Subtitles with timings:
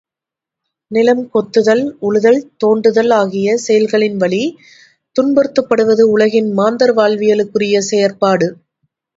[0.91, 4.41] நிலம் கொத்துதல், உழுதல், தோண்டுதல் ஆகிய செயல்களின் வழி,
[5.15, 8.49] துன்புறுத்தப்படுவது, உலகில் மாந்தர் வாழ்வியலுக்குரிய செயற்பாடு.